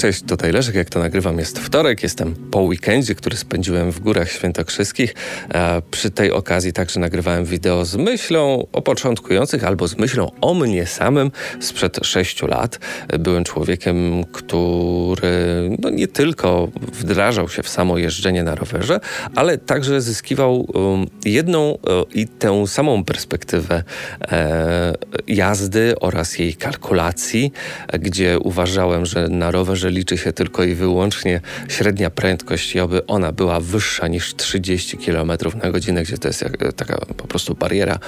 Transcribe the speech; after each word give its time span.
Cześć, 0.00 0.22
tutaj 0.22 0.52
Leszek. 0.52 0.74
Jak 0.74 0.90
to 0.90 0.98
nagrywam 0.98 1.38
jest 1.38 1.58
wtorek, 1.58 2.02
jestem 2.02 2.34
po 2.50 2.60
weekendzie, 2.60 3.14
który 3.14 3.36
spędziłem 3.36 3.92
w 3.92 4.00
Górach 4.00 4.32
Świętokrzyskich. 4.32 5.14
Przy 5.90 6.10
tej 6.10 6.32
okazji 6.32 6.72
także 6.72 7.00
nagrywałem 7.00 7.44
wideo 7.44 7.84
z 7.84 7.96
myślą 7.96 8.66
o 8.72 8.82
początkujących 8.82 9.64
albo 9.64 9.88
z 9.88 9.98
myślą 9.98 10.30
o 10.40 10.54
mnie 10.54 10.86
samym 10.86 11.30
sprzed 11.60 11.98
sześciu 12.02 12.46
lat. 12.46 12.78
Byłem 13.18 13.44
człowiekiem, 13.44 14.24
który 14.24 15.70
no 15.78 15.90
nie 15.90 16.08
tylko 16.08 16.68
wdrażał 16.92 17.48
się 17.48 17.62
w 17.62 17.68
samo 17.68 17.98
jeżdżenie 17.98 18.42
na 18.42 18.54
rowerze, 18.54 19.00
ale 19.34 19.58
także 19.58 20.00
zyskiwał 20.00 20.60
um, 20.60 21.06
jedną 21.24 21.74
e, 21.74 21.78
i 22.14 22.26
tę 22.28 22.66
samą 22.66 23.04
perspektywę 23.04 23.82
e, 24.20 24.94
jazdy 25.28 25.94
oraz 26.00 26.38
jej 26.38 26.54
kalkulacji, 26.54 27.52
gdzie 27.92 28.38
uważałem, 28.38 29.06
że 29.06 29.28
na 29.28 29.50
rowerze 29.50 29.89
liczy 29.90 30.18
się 30.18 30.32
tylko 30.32 30.64
i 30.64 30.74
wyłącznie 30.74 31.40
średnia 31.68 32.10
prędkość 32.10 32.74
i 32.74 32.80
oby 32.80 33.06
ona 33.06 33.32
była 33.32 33.60
wyższa 33.60 34.08
niż 34.08 34.34
30 34.36 34.98
km 34.98 35.32
na 35.62 35.70
godzinę, 35.70 36.02
gdzie 36.02 36.18
to 36.18 36.28
jest 36.28 36.42
jak, 36.42 36.74
taka 36.76 36.96
po 37.16 37.26
prostu 37.26 37.54
bariera 37.54 37.98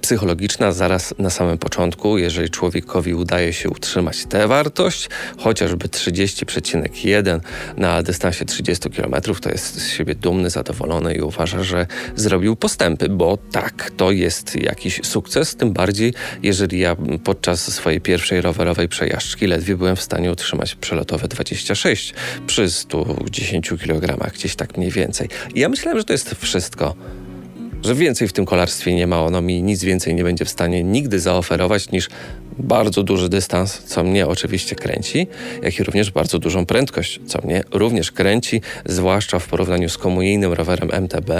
psychologiczna 0.00 0.72
zaraz 0.72 1.14
na 1.18 1.30
samym 1.30 1.58
początku. 1.58 2.18
Jeżeli 2.18 2.50
człowiekowi 2.50 3.14
udaje 3.14 3.52
się 3.52 3.70
utrzymać 3.70 4.26
tę 4.26 4.48
wartość, 4.48 5.08
chociażby 5.38 5.88
30,1 5.88 7.40
na 7.76 8.02
dystansie 8.02 8.44
30 8.44 8.90
km, 8.90 9.14
to 9.40 9.50
jest 9.50 9.80
z 9.80 9.88
siebie 9.88 10.14
dumny, 10.14 10.50
zadowolony 10.50 11.14
i 11.14 11.20
uważa, 11.20 11.62
że 11.62 11.86
zrobił 12.16 12.56
postępy, 12.56 13.08
bo 13.08 13.38
tak, 13.52 13.90
to 13.96 14.10
jest 14.10 14.56
jakiś 14.56 15.00
sukces, 15.04 15.56
tym 15.56 15.72
bardziej 15.72 16.14
jeżeli 16.42 16.78
ja 16.78 16.96
podczas 17.24 17.74
swojej 17.74 18.00
pierwszej 18.00 18.40
rowerowej 18.40 18.88
przejażdżki 18.88 19.46
ledwie 19.46 19.76
byłem 19.76 19.96
w 19.96 20.02
stanie 20.02 20.32
utrzymać 20.32 20.74
przelot 20.74 21.07
gotowe 21.08 21.28
26 21.28 22.14
przy 22.46 22.70
110 22.70 23.68
kg, 23.68 24.32
gdzieś 24.34 24.56
tak 24.56 24.76
mniej 24.76 24.90
więcej. 24.90 25.28
I 25.54 25.60
ja 25.60 25.68
myślałem, 25.68 25.98
że 25.98 26.04
to 26.04 26.12
jest 26.12 26.34
wszystko. 26.34 26.94
Że 27.84 27.94
więcej 27.94 28.28
w 28.28 28.32
tym 28.32 28.44
kolarstwie 28.44 28.94
nie 28.94 29.06
ma, 29.06 29.24
ono 29.24 29.42
mi 29.42 29.62
nic 29.62 29.84
więcej 29.84 30.14
nie 30.14 30.24
będzie 30.24 30.44
w 30.44 30.48
stanie 30.48 30.84
nigdy 30.84 31.20
zaoferować 31.20 31.90
niż 31.90 32.08
bardzo 32.58 33.02
duży 33.02 33.28
dystans, 33.28 33.82
co 33.86 34.04
mnie 34.04 34.26
oczywiście 34.26 34.76
kręci, 34.76 35.26
jak 35.62 35.78
i 35.78 35.84
również 35.84 36.10
bardzo 36.10 36.38
dużą 36.38 36.66
prędkość, 36.66 37.20
co 37.26 37.40
mnie 37.44 37.62
również 37.70 38.12
kręci, 38.12 38.60
zwłaszcza 38.86 39.38
w 39.38 39.46
porównaniu 39.46 39.88
z 39.88 39.98
komunijnym 39.98 40.52
rowerem 40.52 40.90
MTB, 40.92 41.30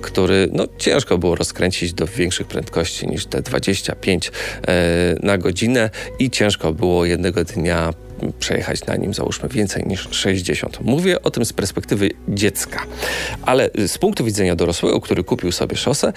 który 0.00 0.48
no, 0.52 0.64
ciężko 0.78 1.18
było 1.18 1.34
rozkręcić 1.34 1.92
do 1.92 2.06
większych 2.06 2.46
prędkości 2.46 3.08
niż 3.08 3.26
te 3.26 3.42
25 3.42 4.30
e, 4.68 5.16
na 5.22 5.38
godzinę 5.38 5.90
i 6.18 6.30
ciężko 6.30 6.72
było 6.72 7.04
jednego 7.04 7.44
dnia 7.44 7.92
przejechać 8.38 8.86
na 8.86 8.96
nim 8.96 9.14
załóżmy 9.14 9.48
więcej 9.48 9.84
niż 9.86 10.08
60. 10.10 10.80
Mówię 10.80 11.22
o 11.22 11.30
tym 11.30 11.44
z 11.44 11.52
perspektywy 11.52 12.10
dziecka, 12.28 12.80
ale 13.42 13.70
z 13.86 13.98
punktu 13.98 14.24
widzenia 14.24 14.56
dorosłego, 14.56 15.00
który 15.00 15.24
kupił 15.24 15.52
sobie 15.52 15.76
szosę, 15.76 16.12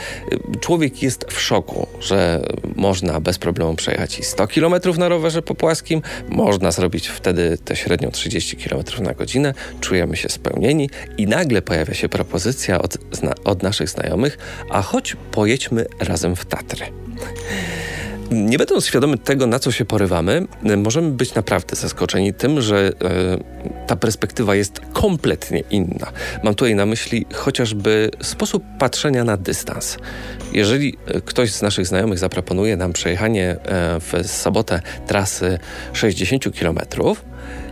człowiek 0.60 1.04
jest 1.04 1.26
w 1.32 1.42
szoku, 1.42 1.88
że 2.00 2.42
można 2.76 3.20
bez 3.20 3.38
problemu 3.38 3.76
przejechać 3.76 4.20
i 4.20 4.24
100 4.24 4.48
km 4.48 4.74
na 4.98 5.10
rowerze 5.10 5.42
po 5.42 5.56
płaskim, 5.56 6.02
można 6.30 6.72
zrobić 6.72 7.08
wtedy 7.08 7.58
te 7.66 7.76
średnią 7.76 8.12
30 8.12 8.58
km 8.58 8.84
na 9.00 9.14
godzinę, 9.14 9.54
czujemy 9.82 10.18
się 10.18 10.30
spełnieni 10.30 10.90
i 11.18 11.28
nagle 11.28 11.62
pojawia 11.62 11.94
się 11.94 12.10
propozycja 12.10 12.82
od, 12.82 12.98
od 13.44 13.64
naszych 13.64 13.90
znajomych, 13.90 14.38
a 14.70 14.82
choć 14.82 15.18
pojedźmy 15.32 15.86
razem 16.00 16.36
w 16.36 16.46
Tatry. 16.46 16.86
Nie 18.32 18.58
będąc 18.58 18.86
świadomy 18.86 19.18
tego, 19.18 19.48
na 19.48 19.60
co 19.60 19.72
się 19.72 19.86
porywamy, 19.86 20.46
możemy 20.78 21.12
być 21.12 21.36
naprawdę 21.36 21.76
zaskoczeni 21.76 22.34
tym, 22.34 22.62
że 22.62 22.92
e, 23.04 23.88
ta 23.88 23.96
perspektywa 23.96 24.56
jest 24.56 24.82
kompletnie 24.94 25.64
inna. 25.70 26.12
Mam 26.44 26.56
tutaj 26.56 26.76
na 26.76 26.86
myśli 26.86 27.26
chociażby 27.34 28.12
sposób 28.22 28.64
patrzenia 28.80 29.24
na 29.24 29.38
dystans. 29.38 29.98
Jeżeli 30.54 30.98
e, 31.06 31.22
ktoś 31.22 31.52
z 31.52 31.62
naszych 31.62 31.88
znajomych 31.88 32.20
zaproponuje 32.20 32.78
nam 32.78 32.94
przejechanie 32.94 33.50
e, 33.50 34.00
w 34.00 34.28
sobotę 34.28 34.82
trasy 35.08 35.60
60 35.94 36.44
km, 36.60 36.80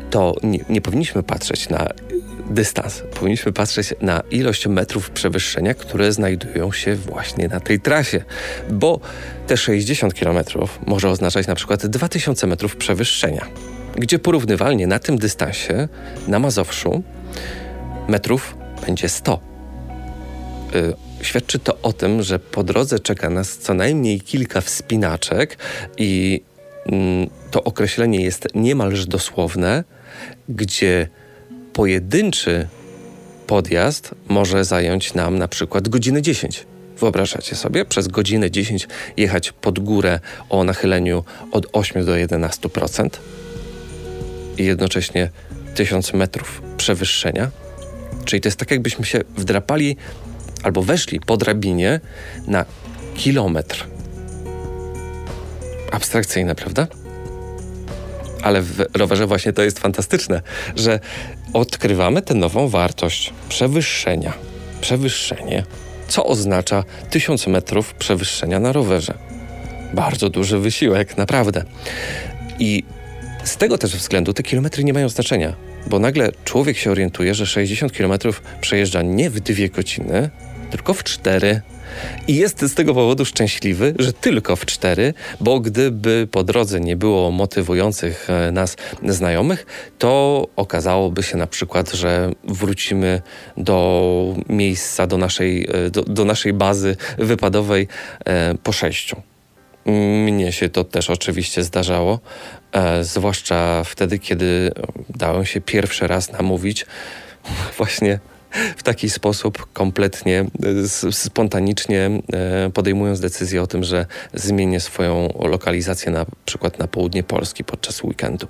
to 0.10 0.36
nie, 0.44 0.60
nie 0.70 0.82
powinniśmy 0.82 1.24
patrzeć 1.24 1.70
na 1.70 1.88
dystans. 2.50 3.04
Powinniśmy 3.20 3.54
patrzeć 3.54 3.94
na 4.02 4.24
ilość 4.32 4.68
metrów 4.68 5.10
przewyższenia, 5.10 5.74
które 5.74 6.12
znajdują 6.12 6.72
się 6.72 6.96
właśnie 6.96 7.48
na 7.48 7.60
tej 7.60 7.80
trasie, 7.80 8.24
bo 8.70 9.00
te 9.48 9.58
60 9.58 10.14
km 10.14 10.40
może 10.86 11.10
oznaczać 11.10 11.48
na 11.48 11.56
przykład 11.56 11.88
2000 11.88 12.48
metrów 12.48 12.76
przewyższenia, 12.76 13.46
gdzie 13.96 14.20
porównywalnie 14.20 14.88
na 14.88 15.00
tym 15.00 15.18
dystansie 15.18 15.88
na 16.28 16.40
Mazowszu 16.40 17.04
metrów 18.08 18.56
będzie 18.86 19.10
100. 19.10 19.40
Yy, 20.74 20.96
świadczy 21.22 21.60
to 21.60 21.82
o 21.82 21.94
tym, 21.94 22.24
że 22.24 22.40
po 22.40 22.64
drodze 22.64 23.00
czeka 23.00 23.30
nas 23.30 23.58
co 23.58 23.74
najmniej 23.74 24.22
kilka 24.22 24.62
wspinaczek 24.62 25.58
i 25.98 26.42
yy, 26.86 26.94
to 27.52 27.64
określenie 27.64 28.22
jest 28.22 28.48
niemalże 28.56 29.06
dosłowne, 29.06 29.84
gdzie 30.50 31.08
pojedynczy 31.80 32.68
podjazd 33.48 34.16
może 34.28 34.66
zająć 34.66 35.14
nam 35.14 35.38
na 35.38 35.48
przykład 35.48 35.90
godzinę 35.90 36.22
10. 36.22 36.66
Wyobrażacie 37.00 37.56
sobie 37.56 37.86
przez 37.86 38.08
godzinę 38.08 38.52
10 38.52 38.88
jechać 39.18 39.52
pod 39.52 39.80
górę 39.80 40.20
o 40.50 40.64
nachyleniu 40.64 41.24
od 41.52 41.68
8 41.74 42.06
do 42.06 42.12
11% 42.12 43.10
i 44.58 44.66
jednocześnie 44.66 45.30
1000 45.76 46.14
metrów 46.14 46.62
przewyższenia? 46.78 47.52
Czyli 48.26 48.42
to 48.42 48.48
jest 48.48 48.60
tak, 48.60 48.72
jakbyśmy 48.72 49.06
się 49.06 49.22
wdrapali 49.38 49.98
albo 50.64 50.82
weszli 50.82 51.20
po 51.20 51.38
drabinie 51.38 52.00
na 52.48 52.66
kilometr. 53.16 53.88
Abstrakcyjne, 55.92 56.56
prawda? 56.56 56.88
Ale 58.42 58.62
w 58.62 58.86
rowerze 58.94 59.28
właśnie 59.28 59.54
to 59.54 59.62
jest 59.62 59.80
fantastyczne, 59.80 60.42
że 60.76 61.00
odkrywamy 61.54 62.22
tę 62.22 62.34
nową 62.34 62.68
wartość 62.68 63.34
przewyższenia. 63.50 64.34
Przewyższenie, 64.82 65.64
co 66.08 66.26
oznacza 66.26 66.84
1000 67.10 67.48
metrów 67.48 67.94
przewyższenia 67.94 68.60
na 68.60 68.72
rowerze. 68.72 69.14
Bardzo 69.94 70.30
duży 70.30 70.60
wysiłek, 70.60 71.18
naprawdę. 71.18 71.64
I 72.60 72.84
z 73.44 73.58
tego 73.58 73.78
też 73.78 73.96
względu 73.96 74.34
te 74.34 74.44
kilometry 74.44 74.84
nie 74.84 74.94
mają 74.94 75.10
znaczenia, 75.10 75.54
bo 75.88 76.00
nagle 76.00 76.32
człowiek 76.46 76.78
się 76.78 76.92
orientuje, 76.92 77.36
że 77.36 77.46
60 77.46 77.94
kilometrów 77.94 78.42
przejeżdża 78.62 79.02
nie 79.02 79.30
w 79.30 79.40
dwie 79.40 79.70
godziny, 79.70 80.30
tylko 80.72 80.94
w 80.94 81.04
cztery 81.04 81.62
i 82.28 82.36
jest 82.36 82.62
z 82.62 82.74
tego 82.74 82.94
powodu 82.94 83.26
szczęśliwy, 83.26 83.94
że 84.00 84.14
tylko 84.14 84.56
w 84.56 84.66
cztery, 84.66 85.14
bo 85.40 85.60
gdyby 85.60 86.28
po 86.32 86.44
drodze 86.44 86.80
nie 86.80 86.96
było 86.96 87.32
motywujących 87.32 88.30
e, 88.30 88.52
nas 88.52 88.76
znajomych, 89.08 89.66
to 89.98 90.48
okazałoby 90.56 91.24
się 91.24 91.38
na 91.38 91.48
przykład, 91.48 91.92
że 91.92 92.32
wrócimy 92.44 93.22
do 93.58 94.36
miejsca, 94.50 95.08
do 95.08 95.18
naszej, 95.18 95.68
e, 95.86 95.90
do, 95.90 96.02
do 96.02 96.26
naszej 96.26 96.54
bazy 96.54 96.96
wypadowej 97.18 97.88
e, 98.26 98.56
po 98.64 98.72
sześciu. 98.72 99.22
Mnie 100.26 100.52
się 100.52 100.70
to 100.70 100.84
też 100.84 101.10
oczywiście 101.10 101.64
zdarzało, 101.64 102.20
zwłaszcza 103.02 103.84
wtedy, 103.84 104.20
kiedy 104.20 104.72
dałem 105.10 105.46
się 105.46 105.62
pierwszy 105.62 106.08
raz 106.08 106.32
namówić 106.32 106.86
właśnie 107.78 108.20
w 108.78 108.84
taki 108.84 109.10
sposób 109.10 109.74
kompletnie 109.74 110.46
spontanicznie 111.12 112.10
e, 112.34 112.70
podejmując 112.70 113.20
decyzję 113.20 113.62
o 113.62 113.68
tym, 113.68 113.84
że 113.84 114.06
zmienię 114.34 114.80
swoją 114.80 115.30
lokalizację 115.40 116.12
na 116.12 116.26
przykład 116.46 116.80
na 116.80 116.88
południe 116.88 117.24
Polski 117.24 117.64
podczas 117.64 118.04
weekendu. 118.04 118.48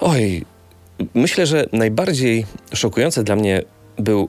Oj, 0.00 0.44
myślę, 1.14 1.46
że 1.46 1.66
najbardziej 1.72 2.46
szokujące 2.74 3.24
dla 3.24 3.36
mnie 3.36 3.62
był 3.98 4.28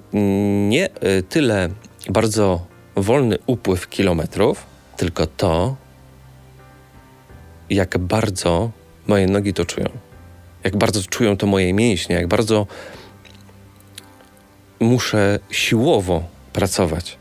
nie 0.70 0.86
e, 0.86 1.24
tyle 1.24 1.70
bardzo 2.10 2.66
wolny 2.96 3.38
upływ 3.46 3.90
kilometrów, 3.90 4.66
tylko 4.98 5.28
to, 5.28 5.76
jak 7.70 7.98
bardzo 7.98 8.72
moje 9.08 9.28
nogi 9.28 9.54
to 9.54 9.66
czują. 9.66 9.88
Jak 10.64 10.78
bardzo 10.78 11.02
czują 11.04 11.38
to 11.38 11.48
moje 11.48 11.74
mięśnie, 11.74 12.16
jak 12.16 12.28
bardzo 12.28 12.68
muszę 14.80 15.40
siłowo 15.52 16.24
pracować, 16.54 17.18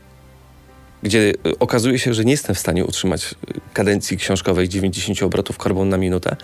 gdzie 1.03 1.33
y, 1.47 1.59
okazuje 1.59 1.99
się, 1.99 2.13
że 2.13 2.25
nie 2.25 2.31
jestem 2.31 2.55
w 2.55 2.59
stanie 2.59 2.85
utrzymać 2.85 3.25
y, 3.25 3.35
kadencji 3.73 4.17
książkowej 4.17 4.69
90 4.69 5.23
obrotów 5.23 5.57
karbon 5.57 5.89
na 5.89 5.97
minutę, 5.97 6.35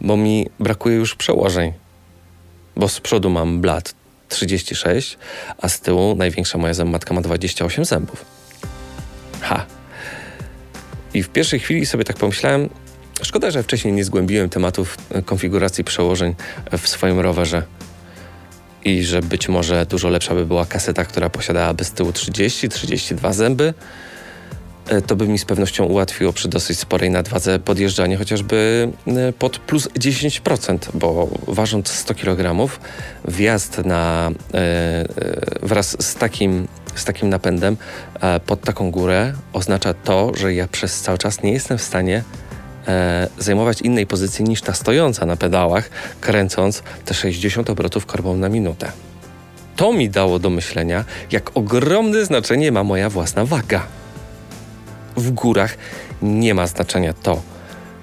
bo 0.00 0.16
mi 0.16 0.46
brakuje 0.60 0.96
już 0.96 1.14
przełożeń. 1.14 1.72
Bo 2.76 2.88
z 2.88 3.00
przodu 3.00 3.30
mam 3.30 3.60
blat 3.60 3.94
36, 4.28 5.18
a 5.58 5.68
z 5.68 5.80
tyłu 5.80 6.14
największa 6.14 6.58
moja 6.58 6.74
zębatka 6.74 7.14
ma 7.14 7.20
28 7.20 7.84
zębów. 7.84 8.24
Ha! 9.40 9.66
I 11.14 11.22
w 11.22 11.28
pierwszej 11.28 11.60
chwili 11.60 11.86
sobie 11.86 12.04
tak 12.04 12.16
pomyślałem, 12.16 12.68
szkoda, 13.22 13.50
że 13.50 13.62
wcześniej 13.62 13.94
nie 13.94 14.04
zgłębiłem 14.04 14.48
tematów 14.48 14.96
konfiguracji 15.24 15.84
przełożeń 15.84 16.34
w 16.78 16.88
swoim 16.88 17.20
rowerze 17.20 17.62
i 18.88 19.04
że 19.04 19.22
być 19.22 19.48
może 19.48 19.86
dużo 19.86 20.08
lepsza 20.08 20.34
by 20.34 20.46
była 20.46 20.66
kaseta, 20.66 21.04
która 21.04 21.30
posiadałaby 21.30 21.84
z 21.84 21.92
tyłu 21.92 22.10
30-32 22.10 23.32
zęby. 23.32 23.74
E, 24.88 25.02
to 25.02 25.16
by 25.16 25.28
mi 25.28 25.38
z 25.38 25.44
pewnością 25.44 25.84
ułatwiło 25.84 26.32
przy 26.32 26.48
dosyć 26.48 26.78
sporej 26.78 27.10
nadwadze 27.10 27.58
podjeżdżanie 27.58 28.16
chociażby 28.16 28.88
e, 29.06 29.32
pod 29.32 29.58
plus 29.58 29.88
10%, 29.88 30.78
bo 30.94 31.28
ważąc 31.46 31.88
100 31.88 32.14
kg, 32.14 32.68
wjazd 33.24 33.84
na, 33.84 34.30
e, 34.54 35.04
wraz 35.62 35.96
z 36.02 36.14
takim, 36.14 36.68
z 36.94 37.04
takim 37.04 37.28
napędem 37.28 37.76
pod 38.46 38.60
taką 38.60 38.90
górę 38.90 39.32
oznacza 39.52 39.94
to, 39.94 40.32
że 40.36 40.54
ja 40.54 40.68
przez 40.68 41.00
cały 41.00 41.18
czas 41.18 41.42
nie 41.42 41.52
jestem 41.52 41.78
w 41.78 41.82
stanie 41.82 42.22
zajmować 43.38 43.80
innej 43.82 44.06
pozycji 44.06 44.44
niż 44.44 44.62
ta 44.62 44.74
stojąca 44.74 45.26
na 45.26 45.36
pedałach, 45.36 45.90
kręcąc 46.20 46.82
te 47.04 47.14
60 47.14 47.70
obrotów 47.70 48.06
korbą 48.06 48.36
na 48.36 48.48
minutę. 48.48 48.92
To 49.76 49.92
mi 49.92 50.10
dało 50.10 50.38
do 50.38 50.50
myślenia, 50.50 51.04
jak 51.30 51.50
ogromne 51.54 52.24
znaczenie 52.24 52.72
ma 52.72 52.84
moja 52.84 53.10
własna 53.10 53.44
waga 53.44 53.86
w 55.18 55.30
górach 55.30 55.76
nie 56.22 56.54
ma 56.54 56.66
znaczenia 56.66 57.12
to, 57.12 57.42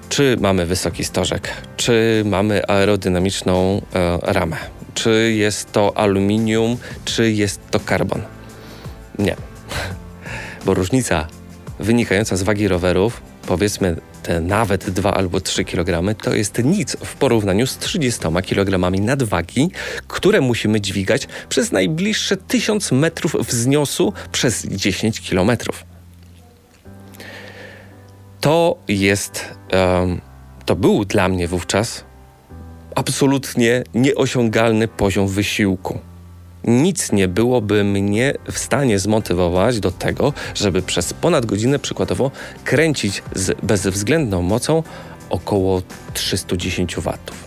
czy 0.08 0.36
mamy 0.40 0.66
wysoki 0.66 1.04
stożek, 1.04 1.48
czy 1.76 2.22
mamy 2.26 2.66
aerodynamiczną 2.66 3.82
e, 3.94 4.18
ramę, 4.22 4.56
czy 4.94 5.32
jest 5.36 5.72
to 5.72 5.98
aluminium, 5.98 6.76
czy 7.04 7.32
jest 7.32 7.60
to 7.70 7.80
karbon. 7.80 8.22
Nie. 9.18 9.36
Bo 10.66 10.74
różnica 10.74 11.26
wynikająca 11.78 12.36
z 12.36 12.42
wagi 12.42 12.68
rowerów, 12.68 13.22
powiedzmy 13.46 13.96
te 14.26 14.40
nawet 14.40 14.90
2 14.90 15.14
albo 15.14 15.40
3 15.40 15.64
kg, 15.64 16.14
to 16.22 16.34
jest 16.34 16.64
nic 16.64 16.96
w 17.04 17.14
porównaniu 17.14 17.66
z 17.66 17.78
30 17.78 18.20
kg 18.46 18.90
nadwagi, 19.00 19.70
które 20.08 20.40
musimy 20.40 20.80
dźwigać 20.80 21.28
przez 21.48 21.72
najbliższe 21.72 22.36
1000 22.36 22.92
metrów 22.92 23.36
wzniosu 23.48 24.12
przez 24.32 24.66
10 24.66 25.20
kilometrów 25.20 25.84
to 28.46 28.76
jest, 28.88 29.54
um, 29.72 30.20
to 30.64 30.76
był 30.76 31.04
dla 31.04 31.28
mnie 31.28 31.48
wówczas 31.48 32.04
absolutnie 32.94 33.84
nieosiągalny 33.94 34.88
poziom 34.88 35.28
wysiłku. 35.28 35.98
Nic 36.66 37.12
nie 37.12 37.28
byłoby 37.28 37.84
mnie 37.84 38.34
w 38.52 38.58
stanie 38.58 38.98
zmotywować 38.98 39.80
do 39.80 39.90
tego, 39.90 40.32
żeby 40.54 40.82
przez 40.82 41.14
ponad 41.14 41.46
godzinę 41.46 41.78
przykładowo 41.78 42.30
kręcić 42.64 43.22
z 43.34 43.60
bezwzględną 43.60 44.42
mocą 44.42 44.82
około 45.30 45.82
310 46.14 46.96
watów. 46.96 47.45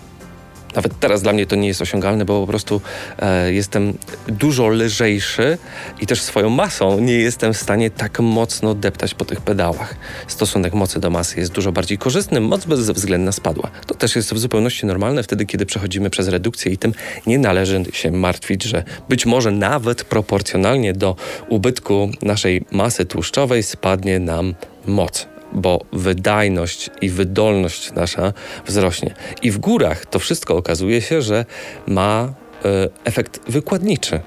Nawet 0.80 1.00
teraz 1.00 1.22
dla 1.22 1.34
mnie 1.34 1.46
to 1.46 1.56
nie 1.56 1.68
jest 1.68 1.82
osiągalne, 1.82 2.26
bo 2.26 2.42
po 2.42 2.48
prostu 2.48 2.82
e, 3.20 3.54
jestem 3.54 3.94
dużo 4.28 4.68
lżejszy 4.68 5.58
i 6.02 6.08
też 6.08 6.22
swoją 6.22 6.50
masą 6.50 7.00
nie 7.00 7.14
jestem 7.14 7.54
w 7.54 7.58
stanie 7.58 7.90
tak 7.92 8.20
mocno 8.20 8.76
deptać 8.76 9.14
po 9.14 9.26
tych 9.26 9.42
pedałach. 9.42 9.96
Stosunek 10.28 10.74
mocy 10.74 11.00
do 11.00 11.10
masy 11.10 11.40
jest 11.40 11.52
dużo 11.52 11.72
bardziej 11.72 11.98
korzystny, 11.98 12.42
moc 12.42 12.66
bezwzględna 12.66 13.32
spadła. 13.32 13.72
To 13.88 13.96
też 13.96 14.16
jest 14.16 14.34
w 14.34 14.40
zupełności 14.40 14.86
normalne 14.86 15.24
wtedy, 15.24 15.46
kiedy 15.46 15.66
przechodzimy 15.66 16.10
przez 16.10 16.28
redukcję 16.28 16.72
i 16.72 16.78
tym 16.78 16.94
nie 17.28 17.40
należy 17.40 17.84
się 17.94 18.12
martwić, 18.12 18.64
że 18.64 18.84
być 19.10 19.26
może 19.26 19.52
nawet 19.52 20.04
proporcjonalnie 20.04 20.94
do 20.94 21.16
ubytku 21.50 22.10
naszej 22.22 22.66
masy 22.72 23.06
tłuszczowej 23.06 23.64
spadnie 23.64 24.20
nam 24.20 24.56
moc 24.86 25.39
bo 25.54 25.86
wydajność 25.94 26.90
i 27.02 27.10
wydolność 27.10 27.92
nasza 27.92 28.34
wzrośnie. 28.66 29.14
I 29.42 29.52
w 29.52 29.58
górach 29.58 30.06
to 30.06 30.20
wszystko 30.20 30.58
okazuje 30.58 31.02
się, 31.02 31.22
że 31.22 31.46
ma 31.88 32.34
e, 32.66 32.90
efekt 33.04 33.40
wykładniczy. 33.48 34.20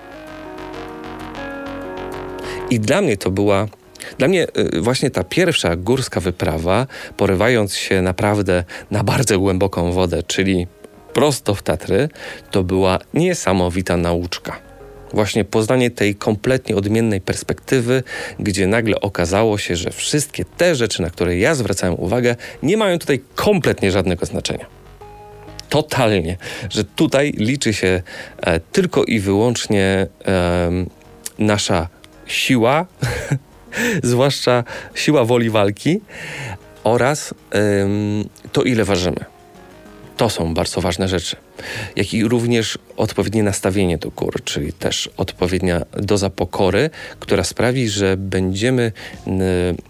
I 2.71 2.81
dla 2.81 3.01
mnie 3.01 3.17
to 3.17 3.31
była 3.31 3.67
dla 4.19 4.29
mnie 4.29 4.47
e, 4.55 4.81
właśnie 4.81 5.11
ta 5.11 5.25
pierwsza 5.25 5.77
górska 5.77 6.21
wyprawa, 6.21 6.87
porywając 7.17 7.75
się 7.75 8.03
naprawdę 8.03 8.65
na 8.91 9.05
bardzo 9.05 9.39
głęboką 9.39 9.93
wodę, 9.93 10.23
czyli 10.23 10.67
prosto 11.13 11.55
w 11.55 11.63
Tatry, 11.63 12.09
to 12.51 12.63
była 12.63 12.99
niesamowita 13.15 13.97
nauczka 13.97 14.72
właśnie 15.13 15.45
poznanie 15.45 15.91
tej 15.91 16.15
kompletnie 16.15 16.77
odmiennej 16.77 17.21
perspektywy, 17.21 18.03
gdzie 18.39 18.67
nagle 18.67 19.01
okazało 19.01 19.59
się, 19.59 19.77
że 19.77 19.91
wszystkie 19.91 20.45
te 20.45 20.75
rzeczy, 20.75 21.03
na 21.03 21.11
które 21.11 21.39
ja 21.39 21.55
zwracałem 21.55 22.01
uwagę, 22.01 22.37
nie 22.63 22.77
mają 22.77 22.99
tutaj 22.99 23.21
kompletnie 23.35 23.91
żadnego 23.91 24.27
znaczenia. 24.27 24.67
Totalnie, 25.69 26.37
że 26.71 26.85
tutaj 26.85 27.33
liczy 27.37 27.75
się 27.75 28.03
e, 28.41 28.61
tylko 28.61 29.05
i 29.05 29.21
wyłącznie 29.21 30.07
e, 30.27 30.71
nasza 31.39 31.89
siła, 32.27 32.87
zwłaszcza 34.03 34.65
siła 34.95 35.25
woli 35.25 35.51
walki 35.51 36.01
oraz 36.85 37.35
e, 37.55 37.89
to, 38.53 38.63
ile 38.63 38.85
ważymy. 38.85 39.25
To 40.17 40.31
są 40.31 40.55
bardzo 40.55 40.81
ważne 40.81 41.09
rzeczy. 41.09 41.37
Jak 41.97 42.15
i 42.15 42.25
również 42.25 42.79
odpowiednie 42.97 43.43
nastawienie 43.43 43.99
do 43.99 44.11
gór, 44.11 44.45
czyli 44.45 44.73
też 44.73 45.11
odpowiednia 45.17 45.83
doza 45.93 46.31
pokory, 46.31 46.91
która 47.21 47.45
sprawi, 47.45 47.89
że 47.89 48.17
będziemy 48.17 48.93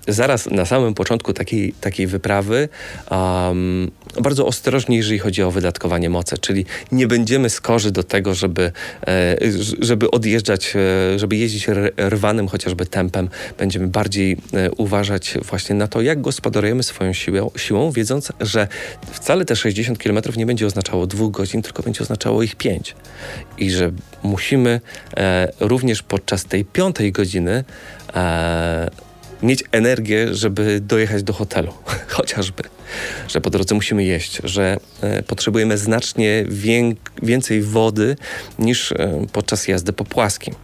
zaraz 0.09 0.51
na 0.51 0.67
samym 0.67 0.95
początku 0.95 1.33
takiej, 1.33 1.73
takiej 1.81 2.07
wyprawy 2.07 2.69
um, 3.11 3.91
bardzo 4.21 4.47
ostrożni, 4.47 4.97
jeżeli 4.97 5.19
chodzi 5.19 5.43
o 5.43 5.51
wydatkowanie 5.51 6.11
mocy, 6.11 6.39
czyli 6.39 6.65
nie 6.93 7.07
będziemy 7.07 7.51
skorzy 7.51 7.91
do 7.91 8.03
tego, 8.03 8.35
żeby, 8.35 8.73
e, 9.07 9.37
żeby 9.81 10.11
odjeżdżać, 10.11 10.73
e, 10.77 11.19
żeby 11.19 11.37
jeździć 11.37 11.67
rwanym 11.97 12.49
chociażby 12.49 12.87
tempem. 12.87 13.29
Będziemy 13.59 13.87
bardziej 13.87 14.37
e, 14.55 14.71
uważać 14.71 15.35
właśnie 15.49 15.75
na 15.75 15.89
to, 15.89 16.01
jak 16.03 16.21
gospodarujemy 16.21 16.83
swoją 16.83 17.13
siłą, 17.13 17.51
siłą 17.57 17.91
wiedząc, 17.91 18.33
że 18.41 18.69
wcale 19.13 19.45
te 19.45 19.57
60 19.57 19.99
km 19.99 20.19
nie 20.37 20.47
będzie 20.47 20.67
oznaczało 20.67 21.07
dwóch 21.07 21.31
godzin, 21.31 21.62
tylko 21.63 21.83
będzie 21.83 22.01
oznaczało 22.01 22.43
ich 22.43 22.55
pięć. 22.55 22.95
I 23.59 23.71
że 23.71 23.91
musimy 24.23 24.81
również 25.61 26.03
podczas 26.03 26.45
tej 26.45 26.65
piątej 26.65 27.13
godziny 27.13 27.65
mieć 29.43 29.65
energię, 29.73 30.35
żeby 30.35 30.81
dojechać 30.81 31.23
do 31.23 31.33
hotelu, 31.33 31.73
chociażby. 32.09 32.63
Że 33.29 33.41
po 33.41 33.51
drodze 33.51 33.75
musimy 33.75 34.05
jeść, 34.05 34.41
że 34.45 34.77
e, 35.01 35.23
potrzebujemy 35.23 35.79
znacznie 35.79 36.45
więcej 37.23 37.63
wody 37.63 38.17
niż 38.59 38.93
e, 38.93 39.27
podczas 39.33 39.69
jazdy 39.69 39.93
po 39.93 40.05
płaskim 40.05 40.55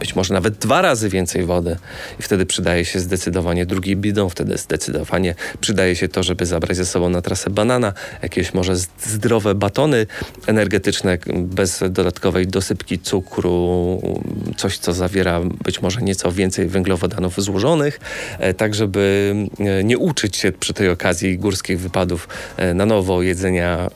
być 0.00 0.16
może 0.16 0.34
nawet 0.34 0.54
dwa 0.54 0.82
razy 0.82 1.08
więcej 1.08 1.44
wody 1.44 1.76
i 2.20 2.22
wtedy 2.22 2.46
przydaje 2.46 2.84
się 2.84 3.00
zdecydowanie 3.00 3.66
drugi 3.66 3.96
bidon, 3.96 4.30
wtedy 4.30 4.58
zdecydowanie 4.58 5.34
przydaje 5.60 5.96
się 5.96 6.08
to, 6.08 6.22
żeby 6.22 6.46
zabrać 6.46 6.76
ze 6.76 6.86
sobą 6.86 7.08
na 7.08 7.22
trasę 7.22 7.50
banana, 7.50 7.92
jakieś 8.22 8.54
może 8.54 8.76
zdrowe 9.00 9.54
batony 9.54 10.06
energetyczne 10.46 11.18
bez 11.36 11.84
dodatkowej 11.90 12.46
dosypki 12.46 12.98
cukru, 12.98 14.00
coś 14.56 14.78
co 14.78 14.92
zawiera 14.92 15.40
być 15.64 15.82
może 15.82 16.02
nieco 16.02 16.32
więcej 16.32 16.68
węglowodanów 16.68 17.42
złożonych, 17.42 18.00
e, 18.38 18.54
tak 18.54 18.74
żeby 18.74 19.34
e, 19.60 19.84
nie 19.84 19.98
uczyć 19.98 20.36
się 20.36 20.52
przy 20.52 20.74
tej 20.74 20.88
okazji 20.88 21.38
górskich 21.38 21.80
wypadów 21.80 22.28
e, 22.56 22.74
na 22.74 22.86
nowo 22.86 23.22
jedzenia 23.22 23.90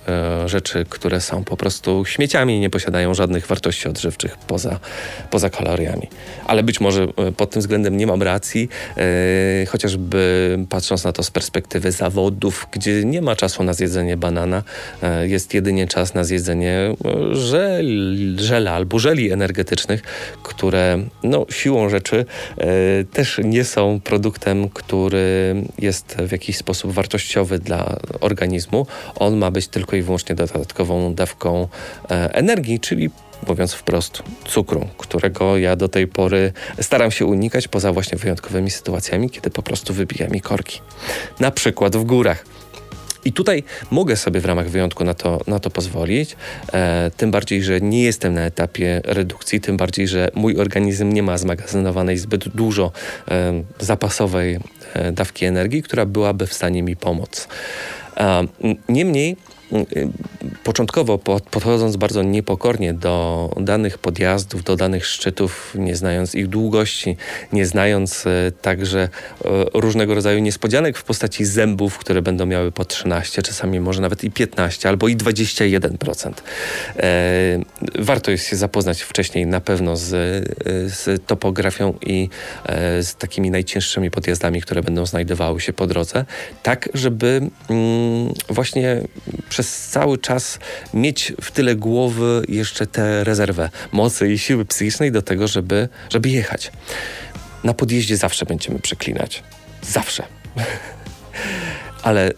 rzeczy, 0.46 0.87
które 0.88 1.20
są 1.20 1.44
po 1.44 1.56
prostu 1.56 2.04
śmieciami 2.04 2.56
i 2.56 2.61
nie 2.61 2.70
posiadają 2.70 3.14
żadnych 3.14 3.46
wartości 3.46 3.88
odżywczych 3.88 4.37
poza, 4.37 4.80
poza 5.30 5.50
kaloriami. 5.50 5.94
Ale 6.47 6.63
być 6.63 6.81
może 6.81 7.03
e, 7.03 7.33
pod 7.33 7.51
tym 7.51 7.61
względem 7.61 7.97
nie 7.97 8.07
mam 8.07 8.23
racji, 8.23 8.69
e, 8.97 9.67
chociażby 9.67 10.59
patrząc 10.69 11.05
na 11.05 11.13
to 11.13 11.23
z 11.23 11.31
perspektywy 11.31 11.93
zawodów, 11.93 12.67
gdzie 12.73 13.05
nie 13.05 13.23
ma 13.23 13.37
czasu 13.37 13.65
na 13.65 13.75
zjedzenie 13.75 14.17
banana, 14.17 14.63
e, 15.03 15.29
jest 15.29 15.55
jedynie 15.55 15.87
czas 15.87 16.15
na 16.15 16.25
zjedzenie 16.25 16.95
żel, 17.33 17.87
żela 18.39 18.73
albo 18.73 18.99
żeli 18.99 19.33
energetycznych, 19.33 20.03
które 20.43 20.99
no, 21.23 21.47
siłą 21.51 21.89
rzeczy 21.89 22.27
też 23.13 23.41
nie 23.45 23.65
są 23.65 24.01
produktem, 24.05 24.69
który 24.69 25.55
jest 25.79 26.17
w 26.17 26.33
jakiś 26.33 26.57
sposób 26.57 26.93
wartościowy 26.93 27.59
dla 27.59 27.97
organizmu. 28.21 28.87
On 29.17 29.37
ma 29.37 29.51
być 29.51 29.69
tylko 29.69 29.97
i 29.97 30.03
wyłącznie 30.03 30.35
dodatkową 30.35 31.15
dawką 31.15 31.69
energii, 32.33 32.81
czyli 32.81 33.11
mówiąc 33.49 33.73
wprost, 33.73 34.23
cukru, 34.45 34.89
którego 34.99 35.59
ja 35.59 35.77
do 35.77 35.89
tej 35.89 36.07
pory 36.07 36.53
staram 36.81 37.11
się 37.11 37.27
unikać 37.27 37.69
poza 37.69 37.93
właśnie 37.93 38.19
wyjątkowymi 38.19 38.71
sytuacjami, 38.71 39.31
kiedy 39.31 39.51
po 39.51 39.63
prostu 39.63 39.95
wybija 39.95 40.29
mi 40.29 40.41
korki. 40.41 40.81
Na 41.41 41.51
przykład 41.51 41.97
w 41.97 42.05
górach. 42.05 42.45
I 43.25 43.33
tutaj 43.33 43.63
mogę 43.91 44.17
sobie 44.17 44.41
w 44.41 44.45
ramach 44.45 44.69
wyjątku 44.69 45.05
na 45.05 45.15
to, 45.15 45.41
na 45.47 45.61
to 45.61 45.71
pozwolić, 45.71 46.37
e, 46.73 47.11
tym 47.17 47.31
bardziej, 47.31 47.63
że 47.63 47.81
nie 47.81 48.03
jestem 48.03 48.35
na 48.35 48.41
etapie 48.41 49.01
redukcji, 49.05 49.61
tym 49.61 49.77
bardziej, 49.77 50.09
że 50.09 50.31
mój 50.35 50.57
organizm 50.57 51.13
nie 51.13 51.23
ma 51.23 51.39
zmagazynowanej 51.39 52.19
zbyt 52.19 52.49
dużo 52.49 52.93
e, 53.29 53.63
zapasowej 53.79 54.59
e, 54.95 55.13
dawki 55.13 55.45
energii, 55.45 55.83
która 55.83 56.07
byłaby 56.07 56.47
w 56.47 56.55
stanie 56.55 56.83
mi 56.83 56.97
pomóc. 56.97 57.49
Niemniej 58.89 59.37
początkowo 60.64 61.18
podchodząc 61.50 61.97
bardzo 61.97 62.23
niepokornie 62.23 62.94
do 62.94 63.50
danych 63.61 63.99
podjazdów, 63.99 64.64
do 64.64 64.76
danych 64.76 65.06
szczytów, 65.06 65.75
nie 65.78 65.97
znając 65.97 66.35
ich 66.35 66.49
długości, 66.49 67.16
nie 67.52 67.66
znając 67.66 68.26
e, 68.26 68.52
także 68.62 69.00
e, 69.00 69.09
różnego 69.75 70.14
rodzaju 70.14 70.38
niespodzianek 70.38 70.99
w 70.99 71.04
postaci 71.04 71.44
zębów, 71.44 71.99
które 71.99 72.23
będą 72.23 72.47
miały 72.47 72.73
po 72.73 72.85
13, 72.85 73.42
czasami 73.42 73.80
może 73.80 74.02
nawet 74.02 74.25
i 74.25 74.30
15 74.30 74.88
albo 74.88 75.09
i 75.09 75.16
21%. 75.16 76.33
E, 76.97 77.61
warto 77.99 78.30
jest 78.30 78.47
się 78.47 78.56
zapoznać 78.56 79.02
wcześniej 79.02 79.47
na 79.47 79.61
pewno 79.61 79.97
z, 79.97 80.11
z 80.92 81.26
topografią 81.26 81.94
i 82.06 82.28
z 83.00 83.14
takimi 83.14 83.50
najcięższymi 83.50 84.11
podjazdami, 84.11 84.62
które 84.62 84.83
będą 84.83 85.06
znajdowały 85.06 85.61
się 85.61 85.73
po 85.73 85.87
drodze, 85.87 86.25
tak 86.62 86.88
żeby 86.94 87.50
mm, 87.71 88.33
właśnie 88.49 89.00
przez 89.54 89.88
cały 89.88 90.18
czas 90.18 90.58
mieć 90.94 91.32
w 91.42 91.50
tyle 91.50 91.76
głowy 91.76 92.42
jeszcze 92.49 92.87
tę 92.87 93.25
rezerwę 93.25 93.70
mocy 93.92 94.32
i 94.32 94.38
siły 94.38 94.64
psychicznej 94.64 95.12
do 95.12 95.23
tego, 95.23 95.49
żeby, 95.49 95.88
żeby 96.11 96.28
jechać. 96.28 96.73
Na 97.64 97.75
podjeździe 97.75 98.16
zawsze 98.16 98.46
będziemy 98.46 98.78
przeklinać. 98.78 99.42
Zawsze. 99.82 100.23
Ale 102.02 102.32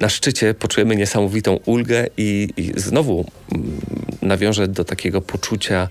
na 0.00 0.08
szczycie 0.08 0.54
poczujemy 0.54 0.96
niesamowitą 0.96 1.58
ulgę 1.64 2.06
i, 2.16 2.48
i 2.56 2.72
znowu 2.76 3.24
mm, 3.54 3.80
nawiążę 4.22 4.68
do 4.68 4.84
takiego 4.84 5.20
poczucia 5.20 5.88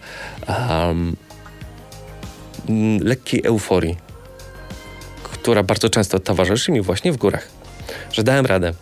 um, 0.47 1.15
lekkiej 3.01 3.41
euforii, 3.43 3.97
która 5.23 5.63
bardzo 5.63 5.89
często 5.89 6.19
towarzyszy 6.19 6.71
mi 6.71 6.81
właśnie 6.81 7.11
w 7.11 7.17
górach 7.17 7.61
że 8.13 8.24
dałem 8.24 8.46
radę, 8.46 8.74